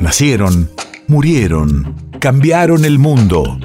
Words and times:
Nacieron, 0.00 0.70
murieron, 1.08 1.94
cambiaron 2.20 2.86
el 2.86 2.98
mundo. 2.98 3.60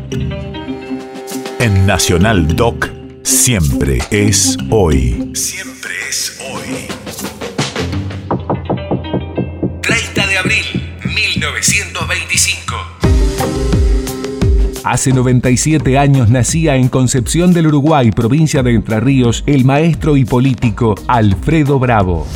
En 1.59 1.85
Nacional 1.85 2.57
Doc, 2.57 2.89
siempre 3.23 3.99
es 4.11 4.57
hoy. 4.69 5.31
Siempre 5.33 5.91
es 6.09 6.37
hoy. 6.51 6.87
30 9.81 10.27
de 10.27 10.37
abril, 10.37 10.65
1925. 11.05 12.75
Hace 14.83 15.13
97 15.13 15.97
años 15.97 16.29
nacía 16.29 16.75
en 16.75 16.89
Concepción 16.89 17.53
del 17.53 17.67
Uruguay, 17.67 18.11
provincia 18.11 18.61
de 18.61 18.73
Entre 18.73 18.99
Ríos, 18.99 19.45
el 19.47 19.63
maestro 19.63 20.17
y 20.17 20.25
político 20.25 20.95
Alfredo 21.07 21.79
Bravo. 21.79 22.27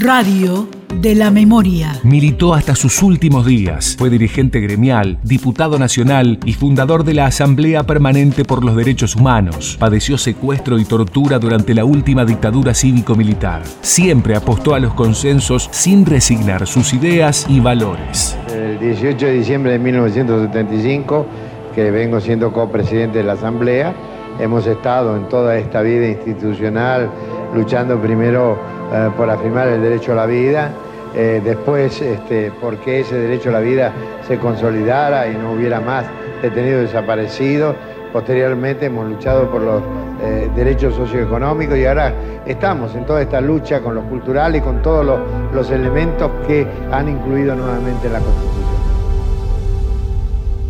Radio 0.00 0.68
de 0.94 1.16
la 1.16 1.32
memoria. 1.32 1.92
Militó 2.04 2.54
hasta 2.54 2.76
sus 2.76 3.02
últimos 3.02 3.44
días. 3.44 3.96
Fue 3.98 4.08
dirigente 4.10 4.60
gremial, 4.60 5.18
diputado 5.24 5.76
nacional 5.76 6.38
y 6.44 6.52
fundador 6.52 7.02
de 7.02 7.14
la 7.14 7.26
Asamblea 7.26 7.82
Permanente 7.82 8.44
por 8.44 8.64
los 8.64 8.76
Derechos 8.76 9.16
Humanos. 9.16 9.76
Padeció 9.80 10.16
secuestro 10.16 10.78
y 10.78 10.84
tortura 10.84 11.40
durante 11.40 11.74
la 11.74 11.84
última 11.84 12.24
dictadura 12.24 12.74
cívico-militar. 12.74 13.62
Siempre 13.80 14.36
apostó 14.36 14.76
a 14.76 14.78
los 14.78 14.94
consensos 14.94 15.68
sin 15.72 16.06
resignar 16.06 16.68
sus 16.68 16.94
ideas 16.94 17.44
y 17.48 17.58
valores. 17.58 18.38
El 18.54 18.78
18 18.78 19.26
de 19.26 19.32
diciembre 19.32 19.72
de 19.72 19.78
1975, 19.80 21.26
que 21.74 21.90
vengo 21.90 22.20
siendo 22.20 22.52
copresidente 22.52 23.18
de 23.18 23.24
la 23.24 23.32
Asamblea, 23.32 23.92
hemos 24.38 24.64
estado 24.64 25.16
en 25.16 25.28
toda 25.28 25.58
esta 25.58 25.82
vida 25.82 26.06
institucional 26.06 27.10
luchando 27.54 27.98
primero 27.98 28.58
eh, 28.92 29.10
por 29.16 29.28
afirmar 29.30 29.68
el 29.68 29.82
derecho 29.82 30.12
a 30.12 30.16
la 30.16 30.26
vida, 30.26 30.72
eh, 31.14 31.40
después 31.42 32.00
este, 32.02 32.52
porque 32.60 33.00
ese 33.00 33.16
derecho 33.16 33.48
a 33.48 33.52
la 33.52 33.60
vida 33.60 33.92
se 34.26 34.38
consolidara 34.38 35.26
y 35.28 35.34
no 35.34 35.52
hubiera 35.52 35.80
más 35.80 36.06
detenidos 36.42 36.82
desaparecidos. 36.82 37.74
Posteriormente 38.12 38.86
hemos 38.86 39.08
luchado 39.08 39.50
por 39.50 39.60
los 39.60 39.82
eh, 40.22 40.50
derechos 40.54 40.94
socioeconómicos 40.94 41.76
y 41.76 41.86
ahora 41.86 42.12
estamos 42.46 42.94
en 42.94 43.04
toda 43.04 43.22
esta 43.22 43.40
lucha 43.40 43.80
con 43.80 43.94
lo 43.94 44.02
cultural 44.02 44.56
y 44.56 44.60
con 44.60 44.82
todos 44.82 45.04
los, 45.04 45.20
los 45.52 45.70
elementos 45.70 46.30
que 46.46 46.66
han 46.90 47.08
incluido 47.08 47.54
nuevamente 47.54 48.06
en 48.06 48.12
la 48.12 48.20
Constitución. 48.20 48.68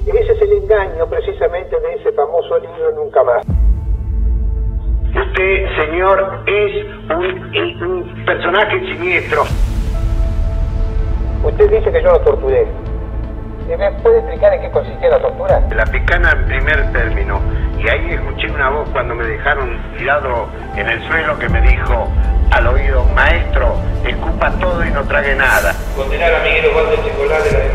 Y 0.07 0.11
ese 0.11 0.33
es 0.33 0.43
el 0.43 0.53
engaño 0.53 1.07
precisamente 1.07 1.81
de 1.81 1.95
ese 1.95 2.13
famoso 2.13 2.59
libro 2.59 2.93
Nunca 2.93 3.23
más. 3.23 3.58
Señor, 5.99 6.45
es 6.47 6.87
un, 7.11 7.83
un 7.83 8.25
personaje 8.25 8.79
siniestro. 8.79 9.43
Usted 11.43 11.71
dice 11.71 11.91
que 11.91 12.01
yo 12.01 12.13
lo 12.13 12.21
torturé. 12.21 12.69
¿Me 13.67 13.91
puede 14.01 14.21
explicar 14.21 14.55
en 14.55 14.61
qué 14.61 14.71
consistía 14.71 15.09
la 15.09 15.19
tortura? 15.19 15.61
La 15.75 15.85
picana 15.87 16.31
en 16.31 16.45
primer 16.45 16.93
término. 16.93 17.41
Y 17.81 17.89
ahí 17.89 18.13
escuché 18.13 18.49
una 18.49 18.71
voz 18.71 18.89
cuando 18.91 19.17
me 19.17 19.27
dejaron 19.27 19.77
tirado 19.99 20.47
en 20.77 20.89
el 20.89 21.03
suelo 21.09 21.37
que 21.37 21.49
me 21.49 21.61
dijo 21.63 22.09
al 22.53 22.67
oído, 22.69 23.03
maestro, 23.17 23.75
escupa 24.07 24.53
todo 24.61 24.87
y 24.87 24.91
no 24.93 25.03
trague 25.03 25.35
nada. 25.35 25.75
Condenar 25.97 26.33
a 26.33 26.45
Miguel 26.45 26.67
Osvaldo 26.67 27.03
Checolá 27.03 27.41
de 27.41 27.53
las 27.53 27.68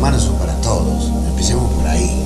humanos 0.00 0.22
son 0.22 0.36
para 0.36 0.54
todos, 0.62 1.10
empecemos 1.28 1.70
por 1.74 1.86
ahí. 1.86 2.24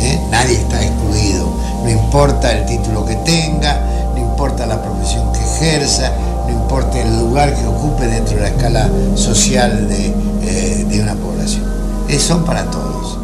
¿eh? 0.00 0.20
Nadie 0.32 0.56
está 0.56 0.84
excluido, 0.84 1.46
no 1.84 1.88
importa 1.88 2.50
el 2.50 2.66
título 2.66 3.06
que 3.06 3.14
tenga, 3.16 3.80
no 4.12 4.18
importa 4.18 4.66
la 4.66 4.82
profesión 4.82 5.32
que 5.32 5.38
ejerza, 5.38 6.10
no 6.48 6.50
importa 6.50 6.98
el 7.00 7.16
lugar 7.20 7.54
que 7.54 7.64
ocupe 7.64 8.08
dentro 8.08 8.34
de 8.34 8.42
la 8.42 8.48
escala 8.48 8.90
social 9.14 9.88
de, 9.88 10.12
eh, 10.42 11.00
una 11.00 11.14
población. 11.14 11.62
Eh, 12.08 12.18
son 12.18 12.44
para 12.44 12.64
todos. 12.64 13.18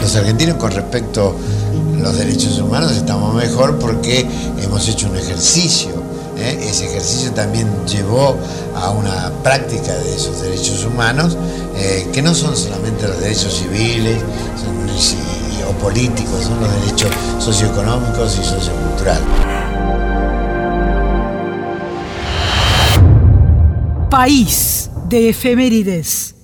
Los 0.00 0.14
argentinos 0.14 0.58
con 0.58 0.70
respecto 0.70 1.34
a 1.96 2.00
los 2.00 2.16
derechos 2.16 2.60
humanos 2.60 2.92
estamos 2.92 3.34
mejor 3.34 3.80
porque 3.80 4.28
hemos 4.62 4.88
hecho 4.88 5.08
un 5.10 5.16
ejercicio. 5.16 5.90
¿Eh? 6.38 6.58
Ese 6.62 6.86
ejercicio 6.86 7.32
también 7.32 7.68
llevó 7.86 8.36
a 8.74 8.90
una 8.90 9.32
práctica 9.42 9.94
de 9.94 10.14
esos 10.14 10.40
derechos 10.42 10.84
humanos 10.84 11.36
eh, 11.76 12.08
que 12.12 12.22
no 12.22 12.34
son 12.34 12.56
solamente 12.56 13.06
los 13.06 13.20
derechos 13.20 13.54
civiles 13.54 14.18
o 15.68 15.72
políticos, 15.72 16.44
son 16.44 16.60
los 16.60 16.72
derechos 16.80 17.10
socioeconómicos 17.38 18.38
y 18.38 18.44
socioculturales. 18.44 19.24
País 24.10 24.90
de 25.08 25.28
efemérides. 25.28 26.37